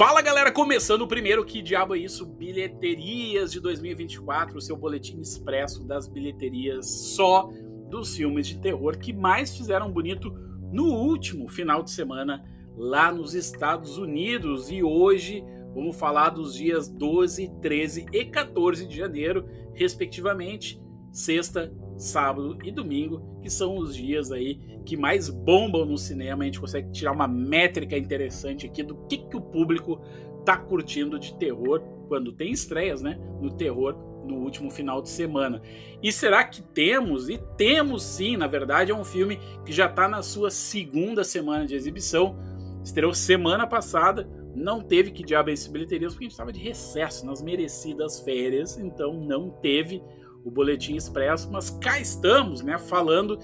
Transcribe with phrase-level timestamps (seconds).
[0.00, 2.24] Fala galera, começando o primeiro Que Diabo é Isso?
[2.24, 7.50] Bilheterias de 2024, o seu boletim expresso das bilheterias só
[7.90, 10.32] dos filmes de terror que mais fizeram bonito
[10.72, 12.42] no último final de semana
[12.78, 14.70] lá nos Estados Unidos.
[14.70, 15.44] E hoje
[15.74, 19.44] vamos falar dos dias 12, 13 e 14 de janeiro,
[19.74, 20.80] respectivamente,
[21.12, 26.42] sexta, sábado e domingo, que são os dias aí que mais bombam no cinema.
[26.42, 30.00] A gente consegue tirar uma métrica interessante aqui do que, que o público
[30.44, 33.18] tá curtindo de terror quando tem estreias, né?
[33.40, 35.60] No terror no último final de semana.
[36.02, 37.28] E será que temos?
[37.28, 41.66] E temos sim, na verdade é um filme que já está na sua segunda semana
[41.66, 42.36] de exibição.
[42.82, 47.26] Estreou semana passada, não teve que diabo esse bilheterias porque a gente estava de recesso
[47.26, 50.02] nas merecidas férias, então não teve
[50.44, 53.38] o Boletim Expresso, mas cá estamos, né, falando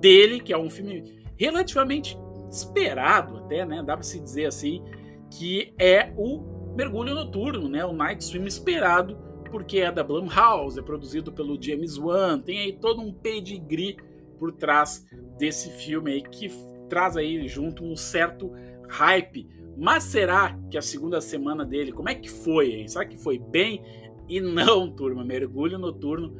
[0.00, 2.18] dele, que é um filme relativamente
[2.50, 4.82] esperado até, né, dá para se dizer assim,
[5.30, 9.16] que é o Mergulho Noturno, né, o Night Swim esperado,
[9.50, 13.96] porque é da Blumhouse, é produzido pelo James Wan, tem aí todo um pedigree
[14.38, 15.06] por trás
[15.38, 16.48] desse filme aí que
[16.88, 18.52] traz aí junto um certo
[18.88, 19.48] hype.
[19.76, 22.72] Mas será que a segunda semana dele, como é que foi?
[22.72, 22.88] Hein?
[22.88, 23.82] Será que foi bem?
[24.28, 26.34] E não, turma, Mergulho Noturno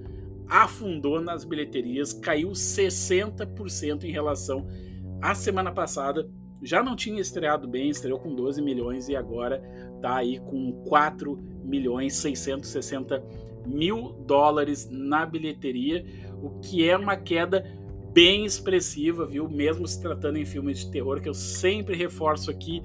[0.51, 4.67] afundou nas bilheterias, caiu 60% em relação
[5.23, 6.29] à semana passada.
[6.61, 9.63] Já não tinha estreado bem, estreou com 12 milhões e agora
[10.03, 13.23] tá aí com 4 milhões 660
[13.67, 16.05] mil dólares na bilheteria,
[16.43, 17.65] o que é uma queda
[18.13, 19.49] bem expressiva, viu?
[19.49, 22.83] Mesmo se tratando em filmes de terror, que eu sempre reforço aqui,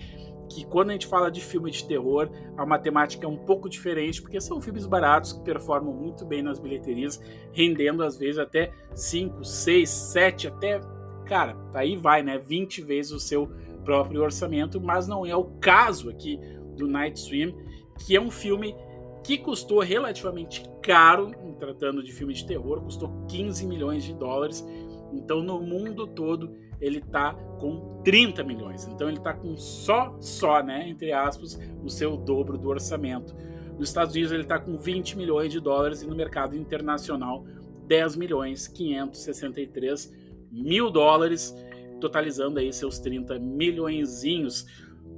[0.50, 4.22] que quando a gente fala de filme de terror, a matemática é um pouco diferente,
[4.22, 7.20] porque são filmes baratos que performam muito bem nas bilheterias,
[7.52, 10.82] rendendo às vezes até 5, 6, 7, até,
[11.26, 12.38] cara, aí vai, né?
[12.38, 13.50] 20 vezes o seu
[13.84, 16.40] próprio orçamento, mas não é o caso aqui
[16.76, 17.56] do Night Swim,
[18.00, 18.76] que é um filme
[19.24, 24.64] que custou relativamente caro, tratando de filme de terror, custou 15 milhões de dólares.
[25.12, 28.88] Então, no mundo todo, ele tá com 30 milhões.
[28.88, 33.36] Então ele tá com só, só, né, entre aspas, o seu dobro do orçamento.
[33.78, 37.46] Nos Estados Unidos ele tá com 20 milhões de dólares e no mercado internacional
[37.88, 40.14] 10 milhões 563
[40.52, 41.56] mil dólares,
[42.00, 44.66] totalizando aí seus 30 milhõeszinhos.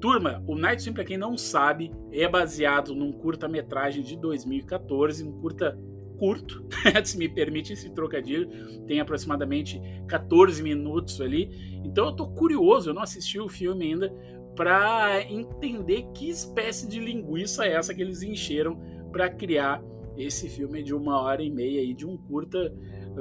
[0.02, 5.40] Turma, o Night Swim, para quem não sabe, é baseado num curta-metragem de 2014, um
[5.40, 5.78] curta
[6.18, 6.66] curto,
[7.04, 8.50] se me permite esse trocadilho,
[8.86, 11.80] tem aproximadamente 14 minutos ali.
[11.84, 14.14] Então eu tô curioso, eu não assisti o filme ainda
[14.56, 18.80] para entender que espécie de linguiça é essa que eles encheram
[19.12, 19.84] para criar
[20.18, 22.74] esse filme de uma hora e meia aí de um curta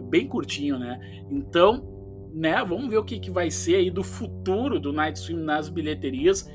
[0.09, 0.99] bem curtinho, né?
[1.31, 1.87] Então,
[2.33, 5.69] né, vamos ver o que, que vai ser aí do futuro do Night Swim nas
[5.69, 6.51] bilheterias,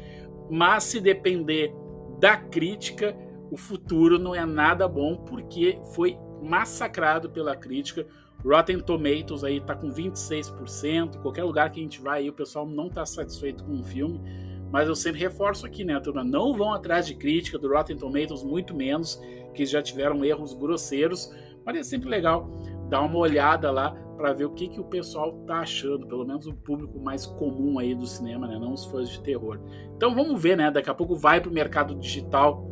[0.49, 1.73] mas se depender
[2.19, 3.15] da crítica,
[3.51, 8.05] o futuro não é nada bom porque foi massacrado pela crítica.
[8.43, 11.21] Rotten Tomatoes aí tá com 26%.
[11.21, 14.19] Qualquer lugar que a gente vai aí, o pessoal não tá satisfeito com o filme.
[14.71, 16.23] Mas eu sempre reforço aqui, né, turma?
[16.23, 19.21] Não vão atrás de crítica do Rotten Tomatoes, muito menos,
[19.53, 21.29] que já tiveram erros grosseiros.
[21.65, 22.49] Mas é sempre legal
[22.89, 26.45] dar uma olhada lá para ver o que, que o pessoal tá achando, pelo menos
[26.45, 28.57] o público mais comum aí do cinema, né?
[28.59, 29.59] Não os fãs de terror.
[29.95, 30.69] Então vamos ver, né?
[30.71, 32.70] Daqui a pouco vai pro mercado digital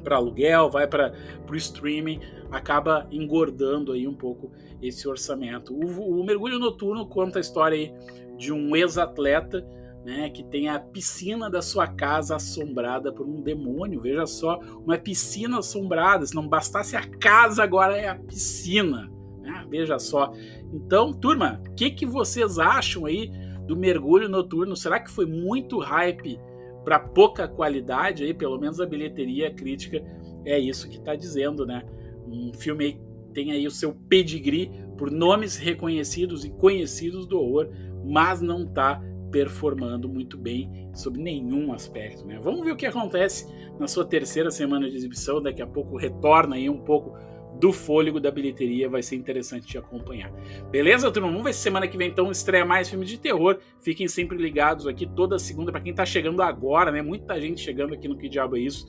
[0.00, 1.12] para aluguel, vai para
[1.50, 4.50] o streaming, acaba engordando aí um pouco
[4.82, 5.74] esse orçamento.
[5.74, 7.92] O, o Mergulho Noturno conta a história aí
[8.36, 9.64] de um ex-atleta
[10.04, 14.00] né, que tem a piscina da sua casa assombrada por um demônio.
[14.00, 16.26] Veja só, uma piscina assombrada.
[16.26, 19.10] Se não bastasse a casa, agora é a piscina.
[19.40, 19.66] Né?
[19.68, 20.32] Veja só.
[20.72, 23.30] Então, turma, o que, que vocês acham aí
[23.66, 24.74] do mergulho noturno?
[24.74, 26.40] Será que foi muito hype
[26.84, 30.02] para pouca qualidade, aí, pelo menos a bilheteria a crítica
[30.44, 31.84] é isso que está dizendo, né?
[32.26, 33.00] Um filme
[33.32, 37.68] tem aí o seu pedigree por nomes reconhecidos e conhecidos do horror,
[38.04, 42.38] mas não está performando muito bem sob nenhum aspecto, né?
[42.42, 43.46] Vamos ver o que acontece
[43.78, 47.16] na sua terceira semana de exibição, daqui a pouco retorna aí um pouco
[47.58, 50.32] do fôlego da bilheteria, vai ser interessante te acompanhar.
[50.70, 51.28] Beleza, turma?
[51.28, 53.58] Vamos ver se semana que vem então estreia mais filmes de terror.
[53.80, 57.02] Fiquem sempre ligados aqui toda segunda para quem tá chegando agora, né?
[57.02, 58.88] Muita gente chegando aqui no Que Diabo é Isso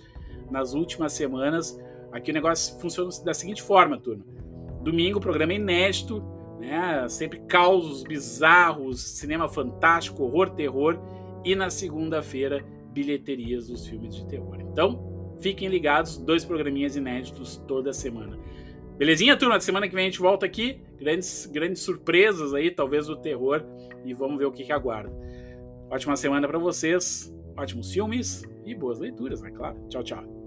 [0.49, 1.79] nas últimas semanas.
[2.11, 4.23] Aqui o negócio funciona da seguinte forma, turma.
[4.81, 6.23] Domingo, programa inédito,
[6.59, 7.07] né?
[7.09, 10.99] Sempre causos bizarros, cinema fantástico, horror, terror.
[11.43, 14.59] E na segunda-feira, bilheterias dos filmes de terror.
[14.59, 15.10] Então,
[15.41, 18.37] fiquem ligados, dois programinhas inéditos toda semana.
[18.97, 19.59] Belezinha, turma?
[19.59, 20.79] Semana que vem a gente volta aqui.
[20.99, 23.63] Grandes, grandes surpresas aí, talvez do terror.
[24.05, 25.11] E vamos ver o que, que aguarda.
[25.89, 27.33] Ótima semana para vocês.
[27.57, 28.43] Ótimos filmes.
[28.63, 29.49] e boas leituras, né?
[29.51, 29.77] Claro.
[29.89, 30.40] Tchau, tchau.